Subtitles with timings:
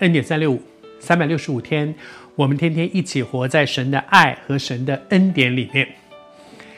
[0.00, 0.60] 恩典三六五，
[1.00, 1.94] 三百六十五天，
[2.34, 5.88] 我们天天一起活在神的爱和神的恩典里面。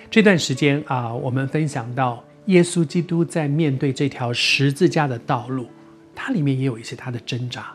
[0.08, 5.66] 这段时间啊，我们分享到耶稣基督在面对这条十字架的道路，
[6.14, 7.74] 他里面也有一些他的挣扎。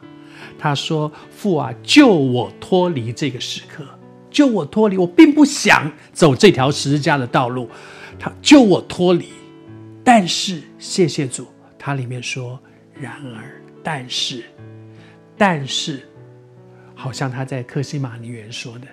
[0.57, 3.85] 他说：“父啊，救我脱离这个时刻，
[4.31, 7.69] 救我脱离，我并不想走这条十字架的道路。
[8.17, 9.27] 他救我脱离，
[10.05, 11.45] 但是谢谢主，
[11.77, 12.57] 他里面说，
[12.93, 14.43] 然而，但是，
[15.37, 16.07] 但是，
[16.95, 18.87] 好像他在克西马尼园说的，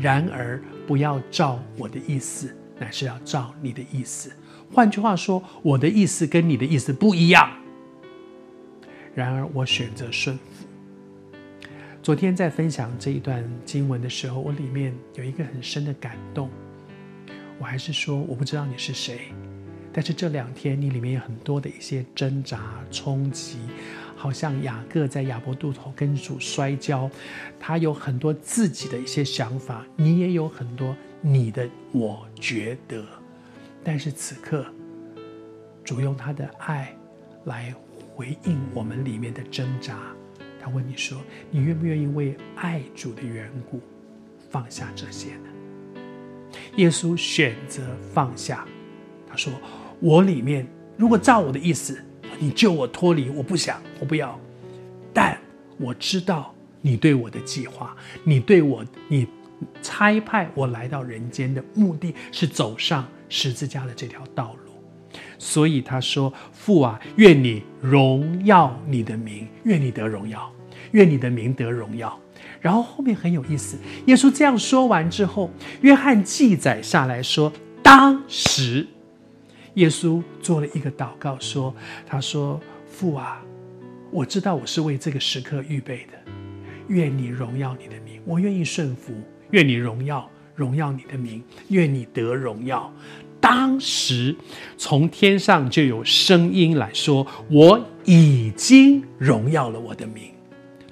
[0.00, 4.30] 然而不要照我的意思。”乃是要照你的意思。
[4.72, 7.50] 换句话说，我的意思跟你的意思不一样。
[9.16, 10.42] 然而，我选择顺服。
[12.00, 16.48] 昨天在分享这一段经文的时候，我里面有一个很深的感动。
[17.58, 19.32] 我还是说，我不知道你是谁，
[19.92, 22.60] 但是这两天你里面有很多的一些挣扎、
[22.92, 23.58] 冲击，
[24.18, 27.08] 好像雅各在雅博渡口跟主摔跤，
[27.60, 30.94] 他有很多自己的一些想法，你也有很多。
[31.20, 33.04] 你的我觉得，
[33.82, 34.66] 但是此刻，
[35.84, 36.94] 主用他的爱
[37.44, 37.74] 来
[38.14, 39.98] 回应我们里面的挣扎。
[40.60, 43.80] 他问你说：“你愿不愿意为爱主的缘故
[44.50, 45.48] 放下这些呢？”
[46.76, 47.82] 耶稣选择
[48.12, 48.64] 放下。
[49.28, 49.52] 他说
[50.00, 50.66] ：“我里面
[50.96, 52.00] 如果照我的意思，
[52.38, 54.38] 你救我脱离，我不想，我不要。
[55.12, 55.38] 但
[55.78, 59.26] 我知道你对我的计划，你对我，你。”
[59.82, 64.70] 差派我来到人间的目的是走上十字架的这条道路，
[65.36, 70.48] 所以他说：“父啊，愿你荣耀你的名，愿你得荣耀，
[70.92, 72.16] 愿你的名得荣耀。”
[72.62, 73.76] 然后后面很有意思，
[74.06, 75.50] 耶稣这样说完之后，
[75.80, 78.86] 约翰记载下来说：“当时，
[79.74, 81.74] 耶稣做了一个祷告，说
[82.06, 83.42] ：‘他说，父啊，
[84.10, 86.32] 我知道我是为这个时刻预备的，
[86.88, 89.12] 愿你荣耀你的名，我愿意顺服。’”
[89.52, 92.92] 愿你荣耀，荣耀你的名，愿你得荣耀。
[93.40, 94.36] 当时
[94.76, 100.32] 从天上就有声音来说：“我已经荣耀了我的名。”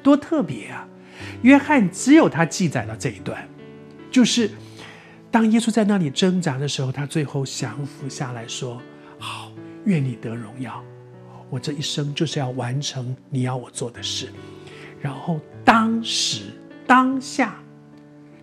[0.03, 0.89] 多特别啊！
[1.43, 3.47] 约翰只有他记载了这一段，
[4.11, 4.51] 就是
[5.37, 8.81] 当耶稣在那里挣扎的时候，他最后降服下来说
[9.21, 9.53] ：“好，
[9.85, 10.83] 愿你得荣耀。
[11.51, 14.33] 我这一生就是要完成你要我做的事。”
[14.99, 16.45] 然后当时
[16.87, 17.55] 当下。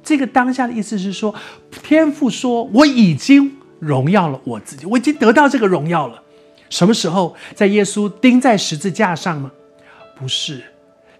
[0.04, 1.34] 这个当下的意思是说，
[1.72, 6.22] 天父说：“我已经荣耀了我自己，我已经得到这个荣耀了。”
[6.70, 7.36] 什么时候？
[7.56, 9.52] 在耶稣钉在十字架上吗？
[10.16, 10.62] 不是，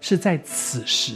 [0.00, 1.14] 是在此时，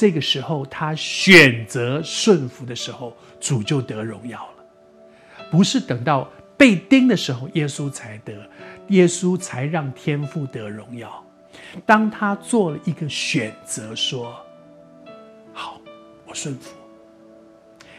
[0.00, 5.44] 这个时候他选择顺服的时候，主就得荣耀了。
[5.50, 8.32] 不是等到被钉的时候，耶稣才得，
[8.88, 11.22] 耶稣才让天父得荣耀。
[11.84, 14.34] 当他做了一个选择，说
[15.52, 15.78] ：“好，
[16.24, 16.70] 我顺服。”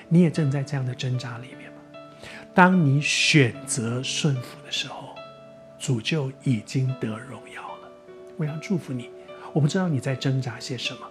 [0.10, 2.00] 你也正在这样的挣扎里面吗？
[2.52, 5.10] 当你选择顺服的时候，
[5.78, 7.90] 主就已经得荣耀了。
[8.38, 9.12] 我要祝福你。
[9.54, 11.02] 我不知道你在挣扎些什么，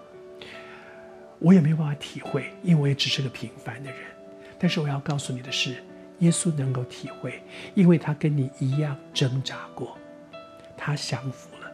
[1.40, 4.00] 我也没有办法体会，因为我只是个平凡的人。
[4.58, 5.82] 但是我要告诉你的是，
[6.18, 7.42] 耶稣能够体会，
[7.74, 9.96] 因为他跟你一样挣扎过，
[10.76, 11.72] 他降服了。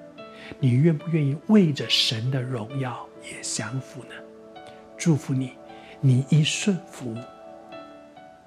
[0.60, 4.14] 你愿不愿意为着神的荣耀也降服呢？
[4.96, 5.52] 祝福你。
[6.00, 7.16] 你一顺服，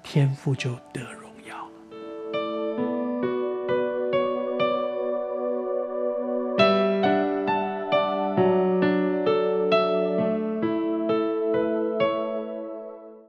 [0.02, 1.02] 天父就得